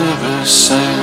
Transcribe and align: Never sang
Never 0.00 0.46
sang 0.46 0.99